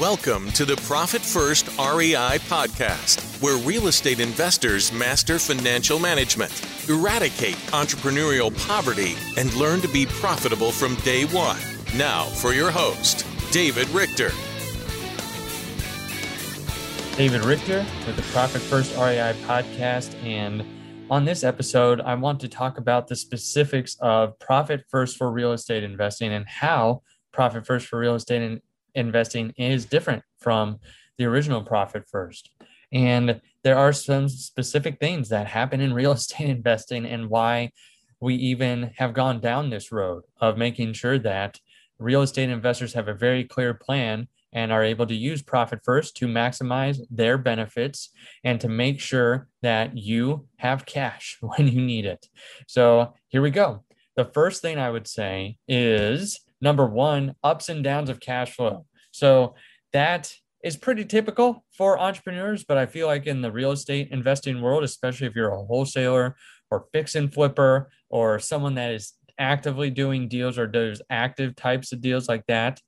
Welcome 0.00 0.52
to 0.52 0.64
the 0.64 0.76
Profit 0.86 1.22
First 1.22 1.66
REI 1.76 2.38
podcast, 2.46 3.42
where 3.42 3.56
real 3.66 3.88
estate 3.88 4.20
investors 4.20 4.92
master 4.92 5.40
financial 5.40 5.98
management, 5.98 6.52
eradicate 6.88 7.56
entrepreneurial 7.72 8.56
poverty, 8.68 9.16
and 9.36 9.52
learn 9.54 9.80
to 9.80 9.88
be 9.88 10.06
profitable 10.06 10.70
from 10.70 10.94
day 11.02 11.24
one. 11.24 11.58
Now, 11.96 12.26
for 12.26 12.52
your 12.52 12.70
host, 12.70 13.26
David 13.50 13.88
Richter. 13.88 14.30
David 17.16 17.44
Richter 17.44 17.84
with 18.06 18.14
the 18.14 18.22
Profit 18.30 18.62
First 18.62 18.96
REI 18.96 19.34
podcast. 19.48 20.14
And 20.22 20.64
on 21.10 21.24
this 21.24 21.42
episode, 21.42 22.00
I 22.02 22.14
want 22.14 22.38
to 22.38 22.48
talk 22.48 22.78
about 22.78 23.08
the 23.08 23.16
specifics 23.16 23.96
of 23.98 24.38
Profit 24.38 24.84
First 24.88 25.16
for 25.16 25.32
real 25.32 25.52
estate 25.52 25.82
investing 25.82 26.32
and 26.32 26.46
how 26.46 27.02
Profit 27.32 27.66
First 27.66 27.88
for 27.88 27.98
real 27.98 28.14
estate 28.14 28.62
investing 28.94 29.52
is 29.56 29.84
different 29.84 30.22
from 30.38 30.78
the 31.18 31.24
original 31.24 31.62
profit 31.62 32.04
first. 32.08 32.50
And 32.92 33.40
there 33.64 33.76
are 33.76 33.92
some 33.92 34.28
specific 34.28 34.98
things 34.98 35.28
that 35.28 35.46
happen 35.46 35.80
in 35.80 35.92
real 35.92 36.12
estate 36.18 36.48
investing 36.48 37.04
and 37.06 37.28
why 37.28 37.72
we 38.20 38.34
even 38.34 38.92
have 38.96 39.14
gone 39.14 39.40
down 39.40 39.70
this 39.70 39.92
road 39.92 40.24
of 40.40 40.58
making 40.58 40.92
sure 40.92 41.18
that 41.18 41.60
real 41.98 42.22
estate 42.22 42.48
investors 42.48 42.94
have 42.94 43.08
a 43.08 43.14
very 43.14 43.44
clear 43.44 43.74
plan 43.74 44.28
and 44.52 44.72
are 44.72 44.82
able 44.82 45.06
to 45.06 45.14
use 45.14 45.42
profit 45.42 45.80
first 45.84 46.16
to 46.16 46.26
maximize 46.26 46.98
their 47.10 47.36
benefits 47.36 48.10
and 48.44 48.60
to 48.60 48.68
make 48.68 48.98
sure 49.00 49.48
that 49.62 49.96
you 49.96 50.46
have 50.56 50.86
cash 50.86 51.36
when 51.40 51.68
you 51.68 51.80
need 51.80 52.06
it. 52.06 52.26
So 52.66 53.14
here 53.28 53.42
we 53.42 53.50
go. 53.50 53.84
The 54.16 54.24
first 54.24 54.62
thing 54.62 54.78
I 54.78 54.90
would 54.90 55.06
say 55.06 55.58
is 55.68 56.40
number 56.60 56.86
one, 56.86 57.34
ups 57.42 57.68
and 57.68 57.84
downs 57.84 58.10
of 58.10 58.20
cash 58.20 58.54
flow. 58.54 58.86
So 59.10 59.54
that 59.92 60.32
is 60.64 60.76
pretty 60.76 61.04
typical 61.04 61.64
for 61.76 61.98
entrepreneurs, 61.98 62.64
but 62.64 62.76
I 62.76 62.86
feel 62.86 63.06
like 63.06 63.26
in 63.26 63.42
the 63.42 63.52
real 63.52 63.72
estate 63.72 64.08
investing 64.10 64.60
world, 64.60 64.84
especially 64.84 65.26
if 65.26 65.36
you're 65.36 65.52
a 65.52 65.64
wholesaler 65.64 66.36
or 66.70 66.86
fix 66.92 67.14
and 67.14 67.32
flipper 67.32 67.90
or 68.10 68.38
someone 68.38 68.74
that 68.74 68.92
is 68.92 69.14
actively 69.38 69.90
doing 69.90 70.28
deals 70.28 70.58
or 70.58 70.66
does 70.66 71.00
active 71.10 71.54
types 71.54 71.92
of 71.92 72.00
deals 72.00 72.28
like 72.28 72.44
that, 72.48 72.80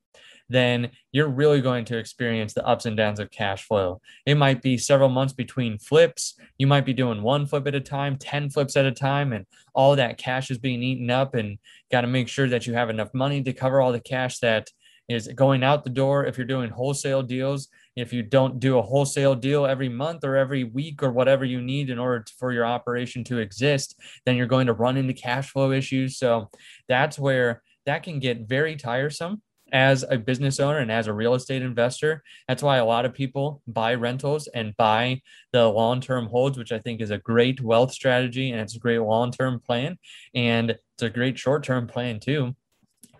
then 0.50 0.90
you're 1.12 1.28
really 1.28 1.60
going 1.60 1.84
to 1.86 1.96
experience 1.96 2.52
the 2.52 2.66
ups 2.66 2.84
and 2.84 2.96
downs 2.96 3.20
of 3.20 3.30
cash 3.30 3.64
flow. 3.64 4.00
It 4.26 4.36
might 4.36 4.60
be 4.60 4.76
several 4.76 5.08
months 5.08 5.32
between 5.32 5.78
flips. 5.78 6.38
You 6.58 6.66
might 6.66 6.84
be 6.84 6.92
doing 6.92 7.22
one 7.22 7.46
flip 7.46 7.66
at 7.68 7.74
a 7.74 7.80
time, 7.80 8.16
10 8.16 8.50
flips 8.50 8.76
at 8.76 8.84
a 8.84 8.92
time, 8.92 9.32
and 9.32 9.46
all 9.74 9.96
that 9.96 10.18
cash 10.18 10.50
is 10.50 10.58
being 10.58 10.82
eaten 10.82 11.08
up. 11.08 11.34
And 11.34 11.58
got 11.90 12.02
to 12.02 12.08
make 12.08 12.28
sure 12.28 12.48
that 12.48 12.66
you 12.66 12.74
have 12.74 12.90
enough 12.90 13.14
money 13.14 13.42
to 13.44 13.52
cover 13.52 13.80
all 13.80 13.92
the 13.92 14.00
cash 14.00 14.40
that 14.40 14.68
is 15.08 15.28
going 15.28 15.64
out 15.64 15.82
the 15.82 15.90
door 15.90 16.24
if 16.24 16.38
you're 16.38 16.46
doing 16.46 16.70
wholesale 16.70 17.22
deals 17.22 17.68
if 17.96 18.12
you 18.12 18.22
don't 18.22 18.60
do 18.60 18.78
a 18.78 18.82
wholesale 18.82 19.34
deal 19.34 19.66
every 19.66 19.88
month 19.88 20.22
or 20.22 20.36
every 20.36 20.62
week 20.62 21.02
or 21.02 21.10
whatever 21.10 21.44
you 21.44 21.60
need 21.60 21.90
in 21.90 21.98
order 21.98 22.20
to, 22.22 22.32
for 22.38 22.52
your 22.52 22.64
operation 22.64 23.24
to 23.24 23.38
exist 23.38 24.00
then 24.24 24.36
you're 24.36 24.46
going 24.46 24.68
to 24.68 24.72
run 24.72 24.96
into 24.96 25.12
cash 25.12 25.50
flow 25.50 25.72
issues 25.72 26.16
so 26.16 26.48
that's 26.88 27.18
where 27.18 27.60
that 27.86 28.04
can 28.04 28.20
get 28.20 28.48
very 28.48 28.76
tiresome 28.76 29.42
as 29.72 30.04
a 30.08 30.18
business 30.18 30.60
owner 30.60 30.78
and 30.78 30.90
as 30.90 31.06
a 31.06 31.12
real 31.12 31.34
estate 31.34 31.62
investor. 31.62 32.22
That's 32.48 32.62
why 32.62 32.78
a 32.78 32.84
lot 32.84 33.04
of 33.04 33.14
people 33.14 33.62
buy 33.66 33.94
rentals 33.94 34.48
and 34.48 34.76
buy 34.76 35.22
the 35.52 35.68
long 35.68 36.00
term 36.00 36.26
holds, 36.26 36.58
which 36.58 36.72
I 36.72 36.78
think 36.78 37.00
is 37.00 37.10
a 37.10 37.18
great 37.18 37.60
wealth 37.60 37.92
strategy 37.92 38.50
and 38.50 38.60
it's 38.60 38.76
a 38.76 38.80
great 38.80 38.98
long 38.98 39.32
term 39.32 39.60
plan. 39.60 39.98
And 40.34 40.70
it's 40.70 41.02
a 41.02 41.10
great 41.10 41.38
short 41.38 41.64
term 41.64 41.86
plan 41.86 42.20
too. 42.20 42.54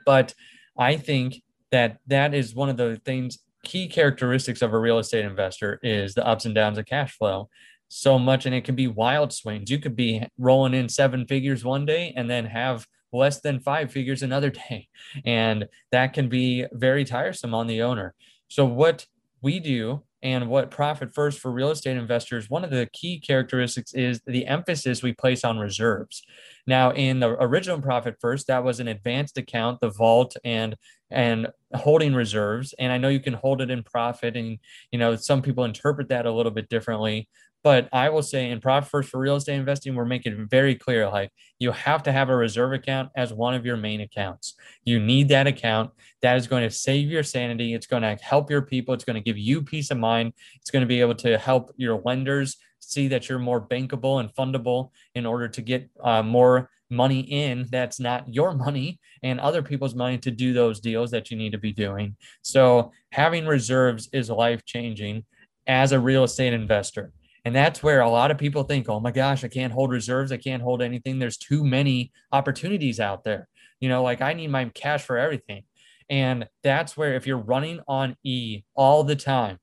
But 0.07 0.35
I 0.79 0.97
think 0.97 1.43
that 1.71 1.99
that 2.07 2.35
is 2.35 2.55
one 2.55 2.69
of 2.69 2.77
the 2.77 3.01
things 3.05 3.39
key 3.63 3.89
characteristics 3.89 4.63
of 4.63 4.73
a 4.73 4.79
real 4.79 4.99
estate 4.99 5.25
investor 5.25 5.79
is 5.83 6.15
the 6.15 6.27
ups 6.27 6.47
and 6.47 6.55
downs 6.55 6.79
of 6.79 6.87
cash 6.87 7.17
flow 7.17 7.49
so 7.89 8.19
much 8.19 8.47
and 8.47 8.55
it 8.55 8.65
can 8.65 8.75
be 8.75 8.87
wild 8.87 9.33
swings 9.33 9.71
you 9.71 9.79
could 9.79 9.95
be 9.95 10.23
rolling 10.39 10.73
in 10.73 10.89
seven 10.89 11.27
figures 11.27 11.65
one 11.65 11.85
day 11.85 12.13
and 12.17 12.31
then 12.31 12.47
have 12.47 12.87
less 13.13 13.41
than 13.41 13.61
five 13.61 13.91
figures 13.91 14.23
another 14.23 14.51
day. 14.71 14.89
And 15.25 15.69
that 15.93 16.13
can 16.13 16.29
be 16.29 16.67
very 16.73 17.05
tiresome 17.05 17.55
on 17.55 17.67
the 17.67 17.83
owner. 17.83 18.15
So 18.49 18.65
what 18.65 19.07
we 19.43 19.61
do 19.61 20.03
and 20.23 20.49
what 20.49 20.71
profit 20.71 21.15
first 21.15 21.41
for 21.41 21.51
real 21.51 21.71
estate 21.71 21.97
investors 21.97 22.51
one 22.51 22.63
of 22.63 22.71
the 22.71 22.89
key 22.93 23.19
characteristics 23.19 23.95
is 23.95 24.21
the 24.27 24.47
emphasis 24.47 25.03
we 25.03 25.13
place 25.13 25.45
on 25.45 25.59
reserves 25.59 26.23
now 26.67 26.93
in 26.93 27.21
the 27.21 27.31
original 27.43 27.81
profit 27.81 28.17
first 28.21 28.47
that 28.47 28.65
was 28.65 28.81
an 28.81 28.89
advanced 28.89 29.39
account 29.39 29.81
the 29.81 29.91
vault 29.91 30.37
and 30.45 30.77
and 31.11 31.49
holding 31.75 32.15
reserves. 32.15 32.75
And 32.79 32.93
i 32.93 32.99
know 32.99 33.09
you 33.09 33.21
can 33.21 33.35
hold 33.35 33.61
it 33.61 33.71
in 33.71 33.83
profit 33.83 34.37
and 34.37 34.59
you 34.91 34.99
know 34.99 35.17
some 35.17 35.43
people 35.43 35.65
interpret 35.65 36.09
that 36.09 36.27
a 36.27 36.33
little 36.33 36.53
bit 36.53 36.69
differently. 36.69 37.29
But 37.63 37.89
i 37.93 38.09
will 38.09 38.23
say 38.23 38.51
in 38.51 38.61
profit 38.61 38.91
first 38.91 39.11
for 39.11 39.19
real 39.19 39.37
estate 39.37 39.55
investing 39.55 39.95
we're 39.95 40.05
making 40.05 40.49
very 40.49 40.75
clear 40.75 41.09
like 41.09 41.31
you 41.59 41.73
have 41.73 42.03
to 42.05 42.13
have 42.13 42.31
a 42.31 42.37
reserve 42.37 42.73
account 42.73 43.11
as 43.15 43.33
one 43.33 43.55
of 43.55 43.67
your 43.67 43.77
main 43.77 44.01
accounts. 44.01 44.55
You 44.85 44.99
need 44.99 45.29
that 45.29 45.47
account. 45.47 45.91
That 46.23 46.37
is 46.37 46.47
going 46.47 46.63
to 46.63 46.75
save 46.75 47.09
your 47.09 47.23
sanity. 47.23 47.75
It's 47.75 47.87
going 47.87 48.03
to 48.03 48.17
help 48.23 48.51
your 48.51 48.63
people. 48.63 48.95
It's 48.95 49.05
going 49.05 49.15
to 49.15 49.21
give 49.21 49.37
you 49.37 49.63
peace 49.63 49.91
of 49.91 49.99
mind. 49.99 50.33
It's 50.61 50.71
going 50.71 50.81
to 50.81 50.87
be 50.87 51.01
able 51.01 51.17
to 51.17 51.37
help 51.37 51.73
your 51.77 52.01
lenders 52.03 52.57
see 52.81 53.09
that 53.09 53.29
you're 53.29 53.39
more 53.39 53.61
bankable 53.61 54.21
and 54.21 54.35
fundable 54.35 54.91
in 55.15 55.27
order 55.27 55.49
to 55.49 55.63
get 55.63 55.89
uh, 56.03 56.23
more 56.23 56.71
money 56.91 57.21
in 57.21 57.67
that's 57.71 58.01
not 58.01 58.33
your 58.33 58.53
money 58.53 58.99
and 59.23 59.39
other 59.39 59.63
people's 59.63 59.95
money 59.95 60.19
to 60.19 60.31
do 60.31 60.53
those 60.53 60.81
deals 60.81 61.11
that 61.13 61.31
you 61.31 61.37
need 61.37 61.53
to 61.53 61.59
be 61.59 61.73
doing. 61.73 62.17
So 62.43 62.91
having 63.13 63.47
reserves 63.47 64.09
is 64.13 64.29
life 64.29 64.65
changing 64.65 65.25
as 65.67 65.93
a 65.93 66.01
real 66.01 66.25
estate 66.25 66.53
investor. 66.53 67.13
And 67.45 67.55
that's 67.55 67.83
where 67.83 68.01
a 68.01 68.11
lot 68.11 68.31
of 68.31 68.39
people 68.39 68.65
think, 68.65 68.89
oh 68.89 69.01
my 69.01 69.13
gosh, 69.13 69.45
I 69.45 69.49
can't 69.49 69.73
hold 69.73 69.91
reserves. 69.91 70.33
I 70.33 70.37
can't 70.37 70.63
hold 70.63 70.83
anything. 70.83 71.19
There's 71.19 71.39
too 71.39 71.65
many 71.65 72.13
opportunities 72.33 73.01
out 73.01 73.25
there. 73.25 73.49
You 73.79 73.89
know, 73.89 74.03
like 74.03 74.21
I 74.21 74.35
need 74.35 74.49
my 74.49 74.67
cash 74.67 75.05
for 75.05 75.17
everything. 75.17 75.63
And 76.11 76.49
that's 76.63 76.97
where 76.97 77.15
if 77.15 77.27
you're 77.27 77.39
running 77.39 77.81
on 77.87 78.17
E 78.25 78.65
all 78.75 79.05
the 79.05 79.17
time, 79.17 79.59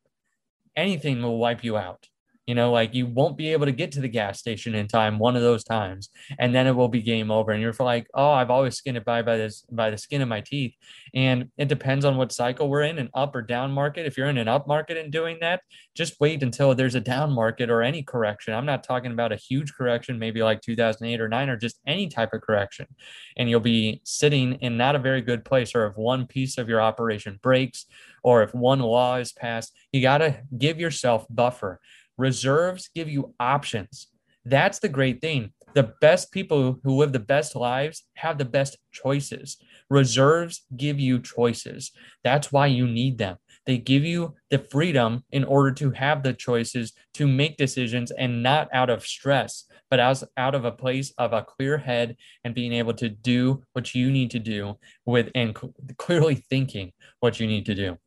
anything 0.75 1.21
will 1.21 1.37
wipe 1.37 1.63
you 1.63 1.77
out. 1.77 2.07
You 2.47 2.55
know, 2.55 2.71
like 2.71 2.95
you 2.95 3.05
won't 3.05 3.37
be 3.37 3.51
able 3.51 3.65
to 3.65 3.73
get 3.73 3.91
to 3.91 4.01
the 4.01 4.07
gas 4.07 4.39
station 4.39 4.73
in 4.73 4.87
time 4.87 5.19
one 5.19 5.35
of 5.35 5.41
those 5.41 5.65
times, 5.65 6.09
and 6.39 6.55
then 6.55 6.65
it 6.65 6.75
will 6.75 6.87
be 6.87 7.01
game 7.01 7.29
over. 7.29 7.51
And 7.51 7.61
you're 7.61 7.75
like, 7.77 8.07
oh, 8.13 8.31
I've 8.31 8.49
always 8.49 8.77
skinned 8.77 8.95
it 8.95 9.03
by 9.03 9.21
by 9.21 9.35
this 9.35 9.65
by 9.69 9.89
the 9.89 9.97
skin 9.97 10.21
of 10.21 10.29
my 10.29 10.39
teeth. 10.39 10.73
And 11.13 11.51
it 11.57 11.67
depends 11.67 12.05
on 12.05 12.15
what 12.15 12.31
cycle 12.31 12.69
we're 12.69 12.83
in, 12.83 12.99
an 12.99 13.09
up 13.13 13.35
or 13.35 13.41
down 13.41 13.71
market. 13.71 14.05
If 14.05 14.17
you're 14.17 14.29
in 14.29 14.37
an 14.37 14.47
up 14.47 14.65
market 14.65 14.95
and 14.95 15.11
doing 15.11 15.37
that, 15.41 15.61
just 15.93 16.19
wait 16.21 16.41
until 16.41 16.73
there's 16.73 16.95
a 16.95 17.01
down 17.01 17.33
market 17.33 17.69
or 17.69 17.81
any 17.81 18.01
correction. 18.01 18.53
I'm 18.53 18.65
not 18.65 18.83
talking 18.83 19.11
about 19.11 19.33
a 19.33 19.35
huge 19.35 19.73
correction, 19.73 20.17
maybe 20.17 20.41
like 20.41 20.61
2008 20.61 21.19
or 21.19 21.27
nine, 21.27 21.49
or 21.49 21.57
just 21.57 21.81
any 21.85 22.07
type 22.07 22.31
of 22.33 22.41
correction. 22.41 22.87
And 23.35 23.49
you'll 23.49 23.59
be 23.59 24.01
sitting 24.05 24.53
in 24.61 24.77
not 24.77 24.95
a 24.95 24.99
very 24.99 25.21
good 25.21 25.43
place, 25.43 25.75
or 25.75 25.85
if 25.87 25.97
one 25.97 26.25
piece 26.25 26.57
of 26.57 26.69
your 26.69 26.79
operation 26.79 27.39
breaks, 27.43 27.85
or 28.23 28.41
if 28.43 28.53
one 28.53 28.79
law 28.79 29.17
is 29.17 29.33
passed, 29.33 29.73
you 29.91 30.01
got 30.01 30.19
to 30.19 30.41
give 30.57 30.79
yourself 30.79 31.25
buffer 31.29 31.81
Reserves 32.17 32.89
give 32.95 33.09
you 33.09 33.33
options. 33.39 34.07
That's 34.45 34.79
the 34.79 34.89
great 34.89 35.21
thing. 35.21 35.51
The 35.73 35.93
best 36.01 36.31
people 36.31 36.79
who 36.83 36.95
live 36.95 37.11
the 37.11 37.19
best 37.19 37.55
lives 37.55 38.05
have 38.15 38.37
the 38.37 38.45
best 38.45 38.77
choices. 38.91 39.57
Reserves 39.89 40.65
give 40.75 40.99
you 40.99 41.19
choices. 41.19 41.91
That's 42.23 42.51
why 42.51 42.67
you 42.67 42.87
need 42.87 43.17
them. 43.17 43.37
They 43.65 43.77
give 43.77 44.05
you 44.05 44.33
the 44.49 44.59
freedom 44.59 45.25
in 45.31 45.43
order 45.43 45.71
to 45.73 45.91
have 45.91 46.23
the 46.23 46.33
choices 46.33 46.93
to 47.15 47.27
make 47.27 47.57
decisions 47.57 48.11
and 48.11 48.41
not 48.41 48.69
out 48.73 48.89
of 48.89 49.05
stress, 49.05 49.65
but 49.91 49.99
as 49.99 50.23
out 50.37 50.55
of 50.55 50.63
a 50.63 50.71
place 50.71 51.13
of 51.17 51.33
a 51.33 51.43
clear 51.43 51.77
head 51.77 52.15
and 52.45 52.55
being 52.55 52.71
able 52.71 52.93
to 52.93 53.09
do 53.09 53.61
what 53.73 53.93
you 53.93 54.09
need 54.09 54.31
to 54.31 54.39
do 54.39 54.77
with 55.05 55.29
and 55.35 55.55
clearly 55.97 56.35
thinking 56.35 56.93
what 57.19 57.41
you 57.41 57.45
need 57.47 57.65
to 57.65 57.75
do. 57.75 57.97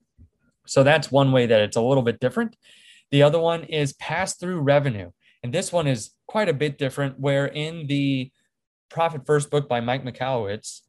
So 0.66 0.82
that's 0.82 1.12
one 1.12 1.30
way 1.30 1.46
that 1.46 1.60
it's 1.60 1.76
a 1.76 1.82
little 1.82 2.02
bit 2.02 2.20
different. 2.20 2.56
The 3.10 3.22
other 3.22 3.38
one 3.38 3.64
is 3.64 3.92
pass 3.94 4.36
through 4.36 4.60
revenue. 4.60 5.10
And 5.42 5.52
this 5.52 5.72
one 5.72 5.86
is 5.86 6.10
quite 6.26 6.48
a 6.48 6.54
bit 6.54 6.78
different, 6.78 7.18
where 7.18 7.46
in 7.46 7.86
the 7.86 8.30
Profit 8.90 9.26
First 9.26 9.50
book 9.50 9.68
by 9.68 9.80
Mike 9.80 10.04
Michalowicz, 10.04 10.80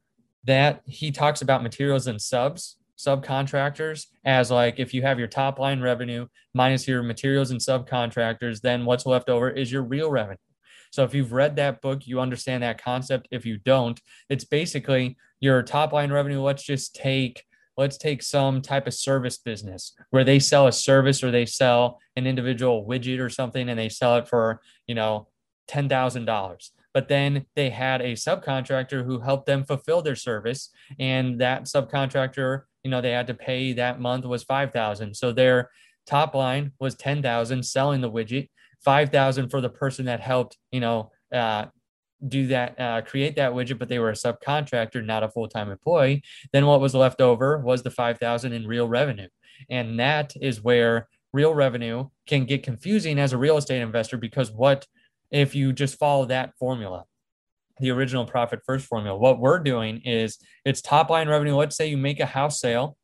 that 0.44 0.82
he 0.86 1.10
talks 1.10 1.40
about 1.40 1.62
materials 1.62 2.06
and 2.06 2.20
subs, 2.20 2.76
subcontractors, 2.98 4.06
as 4.24 4.50
like 4.50 4.78
if 4.78 4.92
you 4.92 5.02
have 5.02 5.18
your 5.18 5.28
top 5.28 5.58
line 5.58 5.80
revenue 5.80 6.26
minus 6.54 6.86
your 6.86 7.02
materials 7.02 7.50
and 7.50 7.60
subcontractors, 7.60 8.60
then 8.60 8.84
what's 8.84 9.06
left 9.06 9.28
over 9.28 9.50
is 9.50 9.72
your 9.72 9.82
real 9.82 10.10
revenue. 10.10 10.36
So 10.90 11.04
if 11.04 11.14
you've 11.14 11.32
read 11.32 11.56
that 11.56 11.80
book, 11.80 12.06
you 12.06 12.20
understand 12.20 12.62
that 12.62 12.82
concept. 12.82 13.28
If 13.30 13.46
you 13.46 13.56
don't, 13.56 14.00
it's 14.28 14.44
basically 14.44 15.16
your 15.40 15.62
top 15.62 15.92
line 15.92 16.12
revenue. 16.12 16.42
Let's 16.42 16.64
just 16.64 16.94
take 16.94 17.44
let's 17.76 17.96
take 17.96 18.22
some 18.22 18.60
type 18.60 18.86
of 18.86 18.94
service 18.94 19.38
business 19.38 19.94
where 20.10 20.24
they 20.24 20.38
sell 20.38 20.66
a 20.66 20.72
service 20.72 21.22
or 21.22 21.30
they 21.30 21.46
sell 21.46 21.98
an 22.16 22.26
individual 22.26 22.86
widget 22.86 23.20
or 23.20 23.28
something 23.28 23.68
and 23.68 23.78
they 23.78 23.88
sell 23.88 24.16
it 24.16 24.28
for 24.28 24.60
you 24.86 24.94
know 24.94 25.28
$10,000 25.70 26.70
but 26.94 27.08
then 27.08 27.46
they 27.56 27.70
had 27.70 28.02
a 28.02 28.12
subcontractor 28.12 29.04
who 29.04 29.20
helped 29.20 29.46
them 29.46 29.64
fulfill 29.64 30.02
their 30.02 30.16
service. 30.16 30.70
And 30.98 31.40
that 31.40 31.64
subcontractor, 31.64 32.62
you 32.84 32.90
know, 32.90 33.00
they 33.00 33.12
had 33.12 33.26
to 33.28 33.34
pay 33.34 33.72
that 33.74 34.00
month 34.00 34.24
was 34.24 34.42
5,000. 34.42 35.14
So 35.14 35.32
their 35.32 35.70
top 36.06 36.34
line 36.34 36.72
was 36.78 36.94
10,000 36.94 37.62
selling 37.62 38.00
the 38.00 38.10
widget, 38.10 38.50
5,000 38.84 39.48
for 39.48 39.60
the 39.60 39.70
person 39.70 40.06
that 40.06 40.20
helped, 40.20 40.58
you 40.70 40.80
know, 40.80 41.10
uh, 41.32 41.66
do 42.26 42.46
that, 42.48 42.78
uh, 42.80 43.02
create 43.02 43.36
that 43.36 43.52
widget, 43.52 43.78
but 43.78 43.88
they 43.88 43.98
were 43.98 44.10
a 44.10 44.14
subcontractor, 44.14 45.04
not 45.04 45.22
a 45.22 45.28
full 45.28 45.48
time 45.48 45.70
employee. 45.70 46.22
Then 46.52 46.66
what 46.66 46.80
was 46.80 46.94
left 46.94 47.20
over 47.20 47.58
was 47.58 47.82
the 47.82 47.90
5,000 47.90 48.52
in 48.52 48.66
real 48.66 48.88
revenue. 48.88 49.28
And 49.70 49.98
that 50.00 50.34
is 50.40 50.62
where 50.62 51.08
real 51.32 51.54
revenue 51.54 52.08
can 52.26 52.44
get 52.44 52.62
confusing 52.62 53.18
as 53.18 53.32
a 53.32 53.38
real 53.38 53.56
estate 53.56 53.80
investor 53.80 54.16
because 54.16 54.50
what 54.50 54.86
if 55.30 55.54
you 55.54 55.72
just 55.72 55.98
follow 55.98 56.26
that 56.26 56.54
formula? 56.58 57.04
The 57.80 57.90
original 57.90 58.26
profit 58.26 58.60
first 58.64 58.86
formula. 58.86 59.16
What 59.18 59.40
we're 59.40 59.58
doing 59.58 60.02
is 60.04 60.38
it's 60.64 60.82
top 60.82 61.10
line 61.10 61.28
revenue. 61.28 61.56
Let's 61.56 61.76
say 61.76 61.88
you 61.88 61.96
make 61.96 62.20
a 62.20 62.26
house 62.26 62.60
sale 62.60 62.96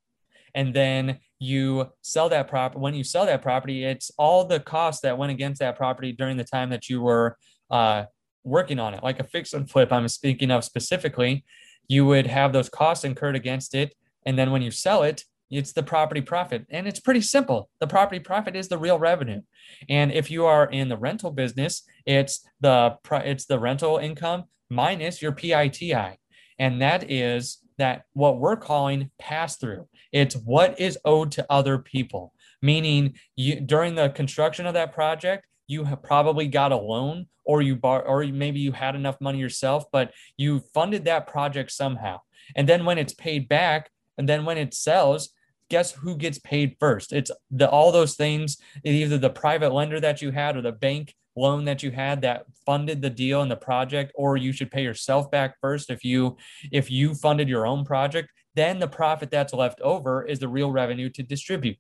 and 0.54 0.74
then 0.74 1.18
you 1.38 1.90
sell 2.02 2.28
that 2.28 2.48
property. 2.48 2.80
When 2.80 2.94
you 2.94 3.04
sell 3.04 3.26
that 3.26 3.42
property, 3.42 3.84
it's 3.84 4.10
all 4.18 4.44
the 4.44 4.60
costs 4.60 5.02
that 5.02 5.18
went 5.18 5.32
against 5.32 5.60
that 5.60 5.76
property 5.76 6.12
during 6.12 6.36
the 6.36 6.44
time 6.44 6.70
that 6.70 6.88
you 6.88 7.00
were 7.00 7.36
uh, 7.70 8.04
working 8.44 8.79
on 8.79 8.94
it, 8.94 9.02
like 9.02 9.20
a 9.20 9.25
fix 9.25 9.52
and 9.52 9.70
flip. 9.70 9.93
I'm 9.93 10.08
speaking 10.08 10.50
of 10.50 10.64
specifically. 10.64 11.44
You 11.88 12.05
would 12.06 12.26
have 12.26 12.52
those 12.52 12.69
costs 12.69 13.05
incurred 13.05 13.37
against 13.37 13.75
it, 13.75 13.94
and 14.26 14.38
then 14.38 14.50
when 14.50 14.62
you 14.62 14.70
sell 14.70 15.02
it, 15.02 15.25
it's 15.50 15.73
the 15.73 15.82
property 15.82 16.20
profit. 16.20 16.67
And 16.70 16.87
it's 16.87 17.00
pretty 17.00 17.23
simple. 17.23 17.70
The 17.81 17.87
property 17.87 18.20
profit 18.20 18.55
is 18.55 18.69
the 18.69 18.79
real 18.79 18.99
revenue. 18.99 19.40
And 19.88 20.12
if 20.12 20.31
you 20.31 20.44
are 20.44 20.67
in 20.67 20.88
the 20.88 20.96
rental 20.96 21.31
business, 21.31 21.82
it's 22.05 22.46
the 22.61 22.96
it's 23.11 23.46
the 23.46 23.58
rental 23.58 23.99
income 23.99 24.44
minus 24.70 25.23
your 25.23 25.32
PITI. 25.32 26.19
And 26.58 26.82
that 26.82 27.11
is 27.11 27.58
that 27.79 28.02
what 28.12 28.38
we're 28.38 28.56
calling 28.56 29.11
pass 29.19 29.56
through. 29.56 29.88
It's 30.12 30.35
what 30.35 30.79
is 30.79 30.99
owed 31.05 31.32
to 31.32 31.46
other 31.49 31.79
people. 31.79 32.35
Meaning 32.61 33.14
you 33.37 33.61
during 33.61 33.94
the 33.94 34.11
construction 34.11 34.67
of 34.67 34.75
that 34.75 34.93
project, 34.93 35.46
you 35.68 35.84
have 35.84 36.02
probably 36.02 36.48
got 36.48 36.72
a 36.72 36.76
loan 36.76 37.26
or 37.44 37.62
you 37.62 37.76
bar 37.76 38.02
or 38.02 38.24
maybe 38.26 38.58
you 38.58 38.72
had 38.72 38.96
enough 38.96 39.20
money 39.20 39.38
yourself, 39.38 39.84
but 39.92 40.12
you 40.36 40.60
funded 40.74 41.04
that 41.04 41.28
project 41.28 41.70
somehow. 41.70 42.20
And 42.56 42.68
then 42.68 42.84
when 42.84 42.98
it's 42.98 43.14
paid 43.14 43.48
back, 43.48 43.90
and 44.16 44.28
then 44.28 44.44
when 44.44 44.58
it 44.58 44.74
sells, 44.74 45.30
guess 45.70 45.92
who 45.92 46.16
gets 46.16 46.38
paid 46.38 46.76
first? 46.80 47.12
It's 47.12 47.30
the 47.50 47.68
all 47.70 47.92
those 47.92 48.16
things, 48.16 48.56
either 48.84 49.18
the 49.18 49.30
private 49.30 49.72
lender 49.72 50.00
that 50.00 50.20
you 50.20 50.32
had 50.32 50.56
or 50.56 50.62
the 50.62 50.72
bank 50.72 51.14
loan 51.36 51.64
that 51.66 51.82
you 51.82 51.90
had 51.90 52.22
that 52.22 52.46
funded 52.66 53.00
the 53.00 53.10
deal 53.10 53.42
and 53.42 53.50
the 53.50 53.56
project, 53.56 54.12
or 54.14 54.36
you 54.36 54.52
should 54.52 54.70
pay 54.70 54.82
yourself 54.82 55.30
back 55.30 55.54
first 55.60 55.88
if 55.90 56.04
you 56.04 56.36
if 56.72 56.90
you 56.90 57.14
funded 57.14 57.48
your 57.48 57.66
own 57.66 57.84
project. 57.84 58.30
Then 58.54 58.80
the 58.80 58.88
profit 58.88 59.30
that's 59.30 59.52
left 59.52 59.80
over 59.82 60.24
is 60.24 60.40
the 60.40 60.48
real 60.48 60.72
revenue 60.72 61.10
to 61.10 61.22
distribute. 61.22 61.76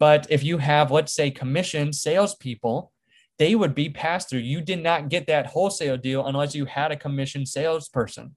But 0.00 0.26
if 0.28 0.42
you 0.42 0.58
have, 0.58 0.90
let's 0.90 1.12
say, 1.12 1.30
commission 1.30 1.92
salespeople, 1.92 2.92
they 3.38 3.54
would 3.54 3.74
be 3.74 3.88
passed 3.88 4.30
through. 4.30 4.40
You 4.40 4.60
did 4.60 4.82
not 4.82 5.08
get 5.08 5.26
that 5.26 5.46
wholesale 5.46 5.96
deal 5.96 6.26
unless 6.26 6.54
you 6.54 6.64
had 6.64 6.92
a 6.92 6.96
commission 6.96 7.44
salesperson 7.44 8.34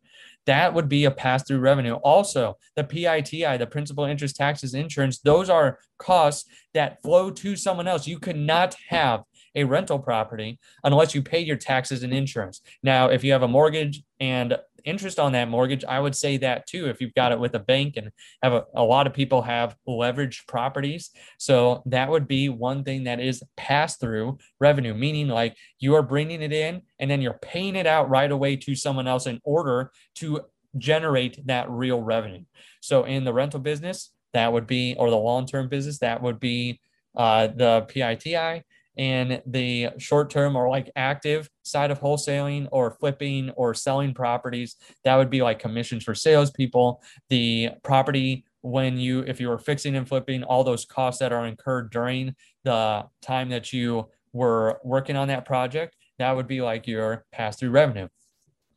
that 0.50 0.74
would 0.74 0.90
be 0.90 1.06
a 1.06 1.12
pass 1.12 1.44
through 1.44 1.60
revenue. 1.60 1.94
Also, 1.96 2.58
the 2.76 2.84
PITI, 2.84 3.58
the 3.58 3.68
principal 3.68 4.06
interest 4.06 4.36
taxes 4.36 4.74
insurance, 4.74 5.20
those 5.20 5.48
are 5.48 5.78
costs 6.00 6.50
that 6.74 7.02
flow 7.04 7.30
to 7.30 7.56
someone 7.56 7.88
else. 7.88 8.08
You 8.08 8.18
could 8.18 8.36
not 8.36 8.76
have 8.88 9.22
a 9.54 9.64
rental 9.64 10.00
property 10.00 10.60
unless 10.84 11.14
you 11.14 11.22
pay 11.22 11.40
your 11.40 11.56
taxes 11.56 12.02
and 12.02 12.14
insurance. 12.14 12.62
Now, 12.82 13.10
if 13.10 13.24
you 13.24 13.32
have 13.32 13.44
a 13.44 13.48
mortgage 13.48 14.02
and 14.20 14.58
interest 14.86 15.20
on 15.20 15.32
that 15.34 15.50
mortgage, 15.50 15.84
I 15.86 16.00
would 16.00 16.16
say 16.16 16.38
that 16.38 16.68
too. 16.68 16.88
If 16.88 17.02
you've 17.02 17.14
got 17.14 17.32
it 17.32 17.40
with 17.40 17.56
a 17.56 17.60
bank 17.60 17.98
and 17.98 18.12
have 18.42 18.54
a, 18.54 18.66
a 18.76 18.84
lot 18.84 19.08
of 19.08 19.14
people 19.14 19.42
have 19.42 19.76
leveraged 19.88 20.48
properties. 20.48 21.12
So 21.38 21.84
that 21.86 22.10
would 22.10 22.28
be 22.28 22.50
one 22.50 22.84
thing 22.84 23.06
that 23.06 23.20
is 23.20 23.44
pass 23.58 23.98
through 23.98 24.38
revenue, 24.60 24.94
meaning 24.94 25.28
like 25.28 25.56
you 25.80 25.96
are 25.96 26.04
bringing 26.04 26.42
it 26.42 26.54
in 26.54 26.82
and 27.00 27.10
then 27.10 27.22
you're 27.22 27.40
paying 27.42 27.76
it 27.76 27.88
out 27.88 28.10
right 28.10 28.32
away 28.32 28.56
to 28.58 28.76
someone 28.76 29.08
else 29.08 29.26
in 29.28 29.40
order 29.44 29.92
to 30.16 30.42
generate 30.78 31.46
that 31.48 31.70
real 31.70 32.02
revenue. 32.02 32.44
So 32.82 33.04
in 33.04 33.24
the 33.24 33.34
rental 33.34 33.60
business, 33.60 34.12
that 34.34 34.54
would 34.54 34.68
be, 34.68 34.96
or 34.98 35.10
the 35.10 35.18
long 35.18 35.46
term 35.46 35.70
business, 35.70 36.00
that 36.00 36.22
would 36.22 36.40
be 36.40 36.80
uh, 37.16 37.48
the 37.48 37.86
PITI 37.90 38.64
in 39.00 39.42
the 39.46 39.88
short 39.98 40.30
term 40.30 40.58
or 40.58 40.70
like 40.70 40.92
active 40.98 41.50
side 41.64 41.90
of 41.90 42.02
wholesaling 42.02 42.68
or 42.70 42.92
flipping 42.92 43.50
or 43.52 43.74
selling 43.74 44.14
properties, 44.14 44.76
that 45.06 45.16
would 45.16 45.30
be 45.30 45.42
like 45.42 45.58
commissions 45.58 46.04
for 46.04 46.14
salespeople. 46.14 47.02
The 47.30 47.70
property, 47.82 48.44
when 48.60 48.98
you, 48.98 49.22
if 49.22 49.40
you 49.40 49.48
were 49.48 49.58
fixing 49.58 49.96
and 49.96 50.06
flipping, 50.06 50.44
all 50.44 50.66
those 50.66 50.84
costs 50.84 51.22
that 51.22 51.32
are 51.32 51.46
incurred 51.46 51.92
during 51.92 52.36
the 52.66 53.06
time 53.22 53.48
that 53.52 53.72
you 53.72 54.10
were 54.34 54.82
working 54.84 55.16
on 55.16 55.30
that 55.30 55.46
project, 55.46 55.96
that 56.18 56.36
would 56.36 56.48
be 56.48 56.60
like 56.60 56.86
your 56.86 57.24
pass 57.32 57.56
through 57.56 57.72
revenue. 57.72 58.10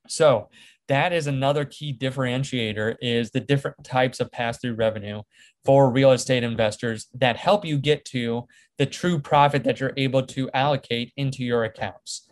So 0.06 0.50
that 0.88 1.12
is 1.12 1.26
another 1.26 1.64
key 1.64 1.96
differentiator 1.96 2.96
is 3.00 3.31
the 3.31 3.40
different 3.40 3.84
types 3.84 4.20
of 4.20 4.31
pass-through 4.31 4.75
revenue 4.75 5.23
for 5.64 5.90
real 5.90 6.12
estate 6.12 6.43
investors 6.43 7.06
that 7.14 7.37
help 7.37 7.64
you 7.64 7.79
get 7.79 8.05
to 8.06 8.46
the 8.79 8.87
true 8.87 9.19
profit 9.19 9.64
that 9.64 9.81
you're 9.81 9.94
able 9.96 10.25
to 10.26 10.50
allocate 10.52 11.12
into 11.17 11.44
your 11.44 11.64
accounts. 11.64 12.29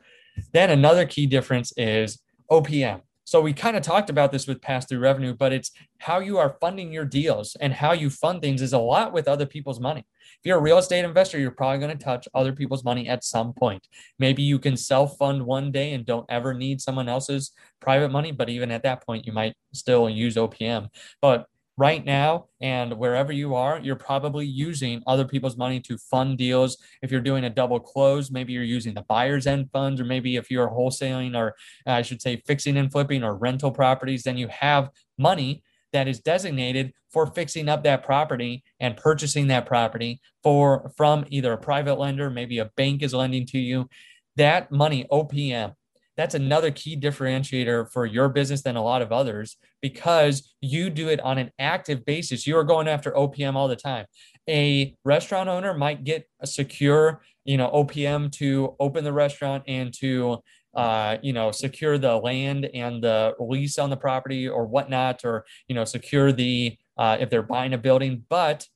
Then 0.52 0.70
another 0.70 1.06
key 1.06 1.26
difference 1.26 1.72
is 1.76 2.20
OPM. 2.50 3.02
So 3.30 3.40
we 3.40 3.52
kind 3.52 3.76
of 3.76 3.84
talked 3.84 4.10
about 4.10 4.32
this 4.32 4.48
with 4.48 4.60
pass 4.60 4.86
through 4.86 4.98
revenue, 4.98 5.34
but 5.34 5.52
it's 5.52 5.70
how 6.00 6.18
you 6.18 6.38
are 6.38 6.56
funding 6.60 6.92
your 6.92 7.04
deals 7.04 7.56
and 7.60 7.72
how 7.72 7.92
you 7.92 8.10
fund 8.10 8.42
things 8.42 8.60
is 8.60 8.72
a 8.72 8.78
lot 8.80 9.12
with 9.12 9.28
other 9.28 9.46
people's 9.46 9.78
money. 9.78 10.00
If 10.00 10.40
you're 10.42 10.58
a 10.58 10.60
real 10.60 10.78
estate 10.78 11.04
investor, 11.04 11.38
you're 11.38 11.52
probably 11.52 11.78
going 11.78 11.96
to 11.96 12.04
touch 12.04 12.26
other 12.34 12.52
people's 12.52 12.82
money 12.82 13.08
at 13.08 13.22
some 13.22 13.52
point. 13.52 13.86
Maybe 14.18 14.42
you 14.42 14.58
can 14.58 14.76
self 14.76 15.16
fund 15.16 15.46
one 15.46 15.70
day 15.70 15.92
and 15.92 16.04
don't 16.04 16.26
ever 16.28 16.54
need 16.54 16.80
someone 16.80 17.08
else's 17.08 17.52
private 17.78 18.10
money, 18.10 18.32
but 18.32 18.50
even 18.50 18.72
at 18.72 18.82
that 18.82 19.06
point, 19.06 19.26
you 19.26 19.32
might 19.32 19.54
still 19.72 20.10
use 20.10 20.34
OPM. 20.34 20.88
But 21.22 21.46
right 21.76 22.04
now 22.04 22.46
and 22.60 22.98
wherever 22.98 23.32
you 23.32 23.54
are, 23.54 23.78
you're 23.78 23.96
probably 23.96 24.46
using 24.46 25.02
other 25.06 25.24
people's 25.24 25.56
money 25.56 25.80
to 25.80 25.96
fund 25.96 26.36
deals. 26.36 26.76
If 27.02 27.10
you're 27.10 27.20
doing 27.20 27.44
a 27.44 27.50
double 27.50 27.80
close, 27.80 28.30
maybe 28.30 28.52
you're 28.52 28.62
using 28.62 28.94
the 28.94 29.02
buyer's 29.02 29.46
end 29.46 29.70
funds, 29.72 30.00
or 30.00 30.04
maybe 30.04 30.36
if 30.36 30.50
you're 30.50 30.68
wholesaling 30.68 31.36
or 31.36 31.54
uh, 31.86 31.92
I 31.92 32.02
should 32.02 32.20
say 32.20 32.42
fixing 32.46 32.76
and 32.76 32.92
flipping 32.92 33.24
or 33.24 33.34
rental 33.34 33.70
properties, 33.70 34.24
then 34.24 34.36
you 34.36 34.48
have 34.48 34.90
money 35.18 35.62
that 35.92 36.06
is 36.06 36.20
designated 36.20 36.92
for 37.10 37.26
fixing 37.26 37.68
up 37.68 37.82
that 37.84 38.04
property 38.04 38.62
and 38.78 38.96
purchasing 38.96 39.48
that 39.48 39.66
property 39.66 40.20
for 40.42 40.92
from 40.96 41.24
either 41.30 41.52
a 41.52 41.58
private 41.58 41.98
lender, 41.98 42.30
maybe 42.30 42.58
a 42.58 42.66
bank 42.76 43.02
is 43.02 43.14
lending 43.14 43.46
to 43.46 43.58
you. 43.58 43.88
That 44.36 44.70
money, 44.70 45.06
OPM, 45.10 45.74
that's 46.20 46.34
another 46.34 46.70
key 46.70 46.96
differentiator 46.96 47.90
for 47.90 48.04
your 48.04 48.28
business 48.28 48.62
than 48.62 48.76
a 48.76 48.82
lot 48.82 49.00
of 49.02 49.10
others 49.10 49.56
because 49.80 50.54
you 50.60 50.90
do 50.90 51.08
it 51.08 51.20
on 51.20 51.38
an 51.38 51.50
active 51.58 52.04
basis. 52.04 52.46
You 52.46 52.56
are 52.58 52.64
going 52.64 52.88
after 52.88 53.10
OPM 53.12 53.54
all 53.54 53.68
the 53.68 53.76
time. 53.76 54.04
A 54.48 54.94
restaurant 55.04 55.48
owner 55.48 55.72
might 55.72 56.04
get 56.04 56.28
a 56.40 56.46
secure, 56.46 57.22
you 57.44 57.56
know, 57.56 57.70
OPM 57.70 58.32
to 58.32 58.76
open 58.78 59.04
the 59.04 59.12
restaurant 59.12 59.64
and 59.66 59.92
to 59.94 60.38
uh, 60.74 61.16
you 61.20 61.32
know, 61.32 61.50
secure 61.50 61.98
the 61.98 62.16
land 62.16 62.64
and 62.74 63.02
the 63.02 63.34
lease 63.40 63.76
on 63.76 63.90
the 63.90 63.96
property 63.96 64.48
or 64.48 64.66
whatnot, 64.66 65.24
or 65.24 65.44
you 65.66 65.74
know, 65.74 65.84
secure 65.84 66.30
the 66.30 66.76
uh, 66.96 67.16
if 67.18 67.28
they're 67.28 67.42
buying 67.42 67.72
a 67.72 67.78
building, 67.78 68.24
but 68.28 68.66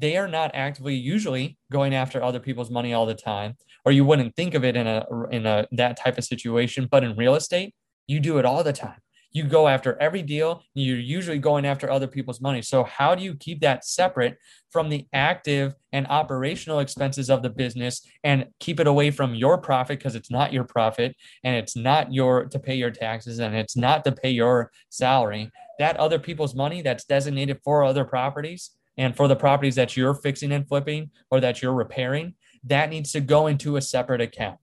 they 0.00 0.16
are 0.16 0.28
not 0.28 0.50
actively 0.54 0.94
usually 0.94 1.58
going 1.70 1.94
after 1.94 2.22
other 2.22 2.40
people's 2.40 2.70
money 2.70 2.92
all 2.92 3.06
the 3.06 3.14
time 3.14 3.54
or 3.84 3.92
you 3.92 4.04
wouldn't 4.04 4.34
think 4.34 4.54
of 4.54 4.64
it 4.64 4.76
in 4.76 4.86
a 4.86 5.04
in 5.30 5.46
a 5.46 5.66
that 5.72 5.96
type 5.96 6.18
of 6.18 6.24
situation. 6.24 6.88
But 6.90 7.04
in 7.04 7.16
real 7.16 7.34
estate 7.34 7.74
you 8.06 8.18
do 8.18 8.38
it 8.38 8.44
all 8.44 8.64
the 8.64 8.72
time. 8.72 8.98
You 9.32 9.44
go 9.44 9.68
after 9.68 9.96
every 10.00 10.22
deal 10.22 10.64
you're 10.74 10.98
usually 10.98 11.38
going 11.38 11.64
after 11.64 11.88
other 11.88 12.08
people's 12.08 12.40
money. 12.40 12.62
So 12.62 12.82
how 12.82 13.14
do 13.14 13.22
you 13.22 13.34
keep 13.34 13.60
that 13.60 13.84
separate 13.84 14.36
from 14.70 14.88
the 14.88 15.06
active 15.12 15.74
and 15.92 16.06
operational 16.08 16.80
expenses 16.80 17.30
of 17.30 17.42
the 17.42 17.50
business 17.50 18.04
and 18.24 18.46
keep 18.58 18.80
it 18.80 18.88
away 18.88 19.10
from 19.12 19.34
your 19.34 19.58
profit 19.58 19.98
because 19.98 20.16
it's 20.16 20.30
not 20.30 20.52
your 20.52 20.64
profit 20.64 21.14
and 21.44 21.54
it's 21.54 21.76
not 21.76 22.12
your 22.12 22.46
to 22.46 22.58
pay 22.58 22.74
your 22.74 22.90
taxes 22.90 23.38
and 23.38 23.54
it's 23.54 23.76
not 23.76 24.04
to 24.04 24.12
pay 24.12 24.30
your 24.30 24.72
salary? 24.88 25.50
That 25.78 25.96
other 25.96 26.18
people's 26.18 26.54
money 26.54 26.82
that's 26.82 27.04
designated 27.04 27.60
for 27.64 27.84
other 27.84 28.04
properties 28.04 28.70
and 29.00 29.16
for 29.16 29.26
the 29.28 29.34
properties 29.34 29.76
that 29.76 29.96
you're 29.96 30.12
fixing 30.12 30.52
and 30.52 30.68
flipping 30.68 31.10
or 31.30 31.40
that 31.40 31.62
you're 31.62 31.72
repairing, 31.72 32.34
that 32.64 32.90
needs 32.90 33.12
to 33.12 33.20
go 33.20 33.46
into 33.46 33.76
a 33.76 33.80
separate 33.80 34.20
account. 34.20 34.60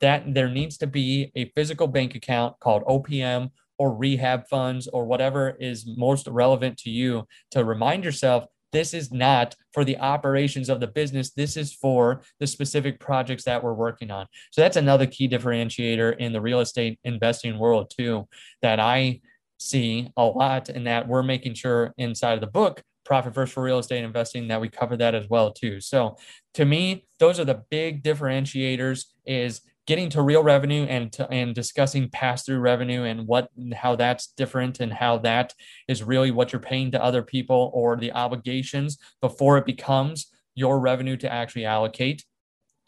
That 0.00 0.32
there 0.32 0.48
needs 0.48 0.78
to 0.78 0.86
be 0.86 1.30
a 1.36 1.50
physical 1.50 1.86
bank 1.86 2.14
account 2.14 2.58
called 2.60 2.82
OPM 2.84 3.50
or 3.76 3.94
rehab 3.94 4.48
funds 4.48 4.88
or 4.88 5.04
whatever 5.04 5.54
is 5.60 5.86
most 5.98 6.26
relevant 6.28 6.78
to 6.78 6.90
you 6.90 7.28
to 7.50 7.62
remind 7.62 8.04
yourself 8.04 8.46
this 8.72 8.94
is 8.94 9.12
not 9.12 9.54
for 9.74 9.84
the 9.84 9.98
operations 9.98 10.70
of 10.70 10.80
the 10.80 10.86
business. 10.86 11.32
This 11.32 11.54
is 11.54 11.74
for 11.74 12.22
the 12.40 12.46
specific 12.46 12.98
projects 12.98 13.44
that 13.44 13.62
we're 13.62 13.74
working 13.74 14.10
on. 14.10 14.26
So 14.50 14.62
that's 14.62 14.78
another 14.78 15.06
key 15.06 15.28
differentiator 15.28 16.16
in 16.16 16.32
the 16.32 16.40
real 16.40 16.60
estate 16.60 16.98
investing 17.04 17.58
world, 17.58 17.92
too, 17.94 18.28
that 18.62 18.80
I 18.80 19.20
see 19.58 20.10
a 20.16 20.24
lot 20.24 20.70
and 20.70 20.86
that 20.86 21.06
we're 21.06 21.22
making 21.22 21.54
sure 21.54 21.92
inside 21.98 22.32
of 22.32 22.40
the 22.40 22.46
book 22.46 22.82
profit 23.04 23.34
first 23.34 23.52
for 23.52 23.62
real 23.62 23.78
estate 23.78 24.04
investing 24.04 24.48
that 24.48 24.60
we 24.60 24.68
cover 24.68 24.96
that 24.96 25.14
as 25.14 25.28
well 25.28 25.52
too. 25.52 25.80
So 25.80 26.16
to 26.54 26.64
me 26.64 27.06
those 27.18 27.38
are 27.38 27.44
the 27.44 27.62
big 27.70 28.02
differentiators 28.02 29.06
is 29.26 29.60
getting 29.86 30.08
to 30.08 30.22
real 30.22 30.42
revenue 30.42 30.84
and 30.84 31.12
to, 31.12 31.28
and 31.30 31.54
discussing 31.54 32.08
pass 32.08 32.44
through 32.44 32.58
revenue 32.58 33.02
and 33.02 33.26
what 33.26 33.50
how 33.74 33.96
that's 33.96 34.28
different 34.28 34.80
and 34.80 34.92
how 34.92 35.18
that 35.18 35.54
is 35.88 36.02
really 36.02 36.30
what 36.30 36.52
you're 36.52 36.60
paying 36.60 36.90
to 36.90 37.02
other 37.02 37.22
people 37.22 37.70
or 37.74 37.96
the 37.96 38.12
obligations 38.12 38.98
before 39.20 39.58
it 39.58 39.66
becomes 39.66 40.28
your 40.54 40.80
revenue 40.80 41.16
to 41.16 41.30
actually 41.30 41.64
allocate. 41.64 42.24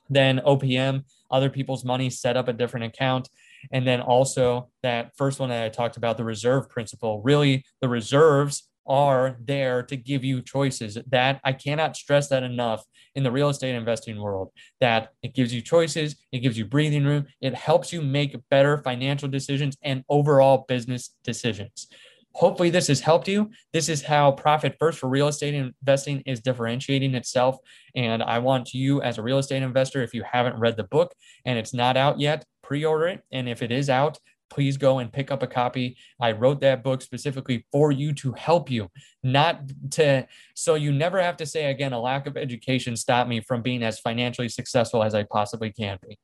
Then 0.09 0.39
opm 0.41 1.05
other 1.31 1.51
people's 1.51 1.85
money 1.85 2.09
set 2.09 2.37
up 2.37 2.49
a 2.49 2.53
different 2.53 2.87
account. 2.87 3.29
And 3.73 3.87
then 3.87 4.01
also 4.01 4.71
that 4.83 5.11
first 5.17 5.41
one 5.41 5.49
that 5.49 5.65
i 5.65 5.69
talked 5.69 5.97
about 5.97 6.17
the 6.17 6.25
reserve 6.25 6.69
principle 6.71 7.21
really 7.23 7.65
the 7.81 7.89
reserves 7.89 8.69
are 8.87 9.37
there 9.41 9.83
to 9.85 9.97
give 9.97 10.25
you 10.25 10.43
choices. 10.43 10.99
That 11.09 11.41
I 11.45 11.53
cannot 11.53 11.97
stress 11.97 12.29
that 12.29 12.43
enough 12.43 12.85
in 13.15 13.23
the 13.23 13.33
real 13.33 13.49
estate 13.49 13.75
investing 13.75 14.21
world 14.21 14.51
that 14.81 15.13
it 15.23 15.35
gives 15.35 15.53
you 15.53 15.63
choices, 15.63 16.17
it 16.33 16.41
gives 16.41 16.59
you 16.59 16.67
breathing 16.67 17.05
room, 17.05 17.27
it 17.41 17.55
helps 17.55 17.93
you 17.93 18.03
make 18.03 18.37
better 18.51 18.79
financial 18.79 19.29
decisions 19.29 19.77
and 19.83 20.05
overall 20.09 20.65
business 20.69 21.15
decisions. 21.25 21.89
Hopefully, 22.35 22.69
this 22.69 22.89
has 22.89 23.01
helped 23.01 23.29
you. 23.29 23.51
This 23.73 23.89
is 23.89 24.03
how 24.03 24.33
Profit 24.33 24.77
First 24.79 24.99
for 24.99 25.09
real 25.09 25.29
estate 25.29 25.55
investing 25.55 26.23
is 26.27 26.43
differentiating 26.43 27.15
itself. 27.15 27.57
And 27.95 28.23
I 28.23 28.41
want 28.41 28.75
you, 28.75 29.01
as 29.01 29.17
a 29.17 29.23
real 29.23 29.39
estate 29.39 29.63
investor, 29.63 30.03
if 30.03 30.13
you 30.13 30.23
haven't 30.31 30.61
read 30.61 30.77
the 30.77 30.85
book 30.85 31.15
and 31.47 31.59
it's 31.59 31.73
not 31.73 31.97
out 31.97 32.21
yet, 32.21 32.45
pre 32.63 32.85
order 32.85 33.07
it. 33.07 33.23
And 33.33 33.49
if 33.49 33.63
it 33.63 33.73
is 33.73 33.89
out, 33.89 34.19
please 34.51 34.77
go 34.77 34.99
and 34.99 35.13
pick 35.13 35.31
up 35.31 35.43
a 35.43 35.47
copy. 35.47 35.97
I 36.21 36.33
wrote 36.33 36.61
that 36.61 36.83
book 36.83 37.03
specifically 37.03 37.67
for 37.73 37.93
you 37.93 38.13
to 38.15 38.33
help 38.33 38.71
you, 38.71 38.91
not 39.23 39.61
to, 39.93 40.27
so 40.55 40.75
you 40.75 40.93
never 40.93 41.21
have 41.21 41.37
to 41.39 41.47
say 41.47 41.71
again, 41.71 41.93
a 41.93 42.01
lack 42.01 42.27
of 42.27 42.37
education 42.37 42.97
stopped 42.97 43.29
me 43.29 43.41
from 43.41 43.63
being 43.63 43.83
as 43.83 43.99
financially 43.99 44.49
successful 44.49 45.03
as 45.03 45.15
I 45.15 45.25
possibly 45.25 45.73
can 45.73 45.99
be. 46.07 46.19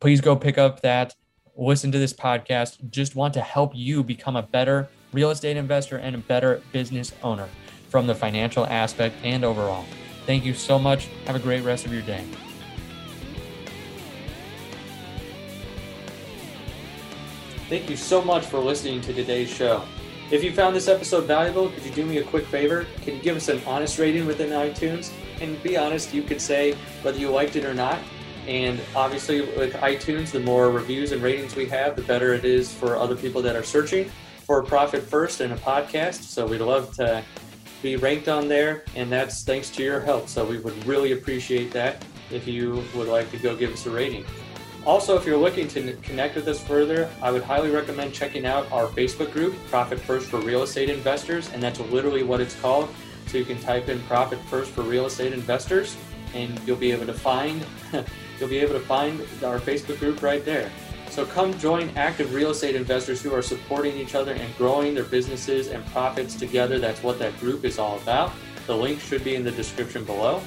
Please 0.00 0.20
go 0.20 0.34
pick 0.36 0.58
up 0.58 0.80
that, 0.80 1.14
listen 1.56 1.92
to 1.92 1.98
this 1.98 2.12
podcast. 2.12 2.90
Just 2.90 3.14
want 3.14 3.34
to 3.34 3.40
help 3.40 3.72
you 3.74 4.02
become 4.02 4.36
a 4.36 4.42
better 4.42 4.88
real 5.12 5.30
estate 5.30 5.56
investor 5.56 5.98
and 5.98 6.14
a 6.14 6.18
better 6.18 6.62
business 6.72 7.12
owner 7.22 7.48
from 7.88 8.06
the 8.06 8.14
financial 8.14 8.66
aspect 8.66 9.16
and 9.24 9.44
overall. 9.44 9.84
Thank 10.26 10.44
you 10.44 10.54
so 10.54 10.78
much. 10.78 11.08
Have 11.26 11.36
a 11.36 11.40
great 11.40 11.62
rest 11.62 11.86
of 11.86 11.92
your 11.92 12.02
day. 12.02 12.24
Thank 17.70 17.88
you 17.88 17.96
so 17.96 18.20
much 18.20 18.46
for 18.46 18.58
listening 18.58 19.00
to 19.02 19.12
today's 19.12 19.48
show. 19.48 19.84
If 20.32 20.42
you 20.42 20.52
found 20.52 20.74
this 20.74 20.88
episode 20.88 21.26
valuable, 21.26 21.68
could 21.68 21.84
you 21.84 21.92
do 21.92 22.04
me 22.04 22.18
a 22.18 22.24
quick 22.24 22.44
favor? 22.46 22.84
Can 23.02 23.14
you 23.14 23.22
give 23.22 23.36
us 23.36 23.46
an 23.46 23.62
honest 23.64 23.96
rating 23.96 24.26
within 24.26 24.50
iTunes? 24.50 25.12
And 25.40 25.62
be 25.62 25.76
honest, 25.76 26.12
you 26.12 26.24
could 26.24 26.40
say 26.40 26.74
whether 27.02 27.16
you 27.16 27.30
liked 27.30 27.54
it 27.54 27.64
or 27.64 27.72
not. 27.72 28.00
And 28.48 28.80
obviously, 28.96 29.42
with 29.42 29.72
iTunes, 29.74 30.32
the 30.32 30.40
more 30.40 30.72
reviews 30.72 31.12
and 31.12 31.22
ratings 31.22 31.54
we 31.54 31.66
have, 31.66 31.94
the 31.94 32.02
better 32.02 32.34
it 32.34 32.44
is 32.44 32.74
for 32.74 32.96
other 32.96 33.14
people 33.14 33.40
that 33.42 33.54
are 33.54 33.62
searching 33.62 34.10
for 34.42 34.60
Profit 34.64 35.04
First 35.04 35.40
and 35.40 35.52
a 35.52 35.56
podcast. 35.56 36.22
So 36.24 36.48
we'd 36.48 36.62
love 36.62 36.92
to 36.96 37.22
be 37.82 37.94
ranked 37.94 38.26
on 38.26 38.48
there, 38.48 38.82
and 38.96 39.12
that's 39.12 39.44
thanks 39.44 39.70
to 39.70 39.84
your 39.84 40.00
help. 40.00 40.28
So 40.28 40.44
we 40.44 40.58
would 40.58 40.84
really 40.86 41.12
appreciate 41.12 41.70
that 41.70 42.04
if 42.32 42.48
you 42.48 42.82
would 42.96 43.06
like 43.06 43.30
to 43.30 43.38
go 43.38 43.54
give 43.54 43.72
us 43.72 43.86
a 43.86 43.90
rating. 43.90 44.24
Also, 44.86 45.16
if 45.16 45.26
you're 45.26 45.36
looking 45.36 45.68
to 45.68 45.92
connect 45.96 46.36
with 46.36 46.48
us 46.48 46.58
further, 46.58 47.10
I 47.20 47.30
would 47.30 47.42
highly 47.42 47.70
recommend 47.70 48.14
checking 48.14 48.46
out 48.46 48.70
our 48.72 48.86
Facebook 48.86 49.30
group, 49.30 49.54
Profit 49.68 50.00
First 50.00 50.30
for 50.30 50.38
Real 50.38 50.62
Estate 50.62 50.88
Investors, 50.88 51.50
and 51.52 51.62
that's 51.62 51.80
literally 51.80 52.22
what 52.22 52.40
it's 52.40 52.58
called. 52.60 52.88
So 53.26 53.36
you 53.36 53.44
can 53.44 53.60
type 53.60 53.90
in 53.90 54.00
Profit 54.04 54.38
First 54.48 54.70
for 54.70 54.80
Real 54.82 55.04
Estate 55.04 55.34
Investors, 55.34 55.98
and 56.34 56.58
you'll 56.66 56.76
be 56.76 56.92
able 56.92 57.06
to 57.06 57.12
find 57.12 57.64
you'll 58.40 58.48
be 58.48 58.58
able 58.58 58.72
to 58.72 58.80
find 58.80 59.20
our 59.44 59.58
Facebook 59.58 59.98
group 59.98 60.22
right 60.22 60.44
there. 60.46 60.70
So 61.10 61.26
come 61.26 61.58
join 61.58 61.90
active 61.96 62.32
real 62.32 62.50
estate 62.50 62.76
investors 62.76 63.20
who 63.20 63.34
are 63.34 63.42
supporting 63.42 63.96
each 63.96 64.14
other 64.14 64.32
and 64.32 64.56
growing 64.56 64.94
their 64.94 65.04
businesses 65.04 65.66
and 65.66 65.84
profits 65.86 66.36
together. 66.36 66.78
That's 66.78 67.02
what 67.02 67.18
that 67.18 67.38
group 67.40 67.64
is 67.64 67.78
all 67.78 67.98
about. 67.98 68.32
The 68.66 68.76
link 68.76 69.00
should 69.00 69.24
be 69.24 69.34
in 69.34 69.42
the 69.42 69.50
description 69.50 70.04
below. 70.04 70.40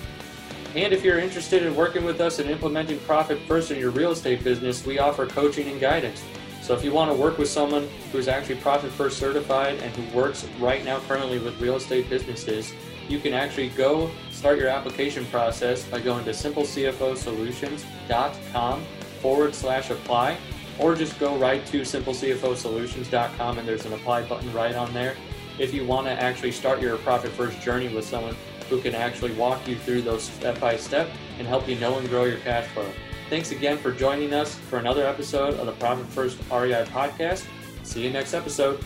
And 0.75 0.91
if 0.91 1.03
you're 1.03 1.19
interested 1.19 1.61
in 1.61 1.75
working 1.75 2.03
with 2.03 2.19
us 2.19 2.39
and 2.39 2.49
implementing 2.49 2.97
profit 2.99 3.37
first 3.47 3.69
in 3.69 3.77
your 3.77 3.91
real 3.91 4.09
estate 4.11 4.43
business, 4.43 4.83
we 4.83 4.97
offer 4.97 5.27
coaching 5.27 5.67
and 5.67 5.79
guidance. 5.79 6.23
So 6.63 6.73
if 6.73 6.83
you 6.83 6.91
want 6.91 7.11
to 7.11 7.17
work 7.17 7.37
with 7.37 7.47
someone 7.47 7.87
who's 8.11 8.27
actually 8.27 8.55
profit 8.55 8.91
first 8.91 9.19
certified 9.19 9.77
and 9.83 9.95
who 9.95 10.17
works 10.17 10.47
right 10.59 10.83
now 10.83 10.99
currently 11.01 11.37
with 11.37 11.61
real 11.61 11.75
estate 11.75 12.09
businesses, 12.09 12.73
you 13.07 13.19
can 13.19 13.33
actually 13.33 13.69
go 13.69 14.09
start 14.31 14.57
your 14.57 14.69
application 14.69 15.25
process 15.25 15.85
by 15.85 15.99
going 15.99 16.25
to 16.25 16.31
simplecfosolutions.com 16.31 18.83
forward 19.21 19.53
slash 19.53 19.91
apply, 19.91 20.37
or 20.79 20.95
just 20.95 21.19
go 21.19 21.37
right 21.37 21.63
to 21.67 21.81
simplecfosolutions.com 21.81 23.59
and 23.59 23.67
there's 23.67 23.85
an 23.85 23.93
apply 23.93 24.23
button 24.23 24.51
right 24.53 24.73
on 24.73 24.91
there. 24.91 25.15
If 25.59 25.71
you 25.71 25.85
want 25.85 26.07
to 26.07 26.13
actually 26.13 26.51
start 26.51 26.81
your 26.81 26.97
profit 26.97 27.29
first 27.31 27.61
journey 27.61 27.93
with 27.93 28.05
someone 28.05 28.35
who 28.69 28.81
can 28.81 28.95
actually 28.95 29.33
walk 29.33 29.67
you 29.67 29.75
through 29.75 30.01
those 30.01 30.23
step 30.23 30.59
by 30.59 30.75
step 30.75 31.09
and 31.37 31.47
help 31.47 31.67
you 31.67 31.75
know 31.75 31.97
and 31.97 32.09
grow 32.09 32.25
your 32.25 32.37
cash 32.39 32.65
flow. 32.67 32.89
Thanks 33.29 33.51
again 33.51 33.77
for 33.77 33.91
joining 33.91 34.33
us 34.33 34.55
for 34.55 34.79
another 34.79 35.05
episode 35.05 35.55
of 35.55 35.65
the 35.65 35.71
Profit 35.73 36.05
First 36.07 36.37
REI 36.51 36.85
podcast. 36.85 37.45
See 37.83 38.03
you 38.03 38.09
next 38.09 38.33
episode. 38.33 38.83